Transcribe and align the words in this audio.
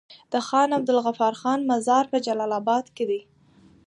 د 0.33 0.35
خان 0.47 0.69
عبدالغفار 0.77 1.33
خان 1.41 1.59
مزار 1.71 2.05
په 2.11 2.17
جلال 2.25 2.51
اباد 2.59 2.85
کی 2.95 3.03
دی 3.09 3.21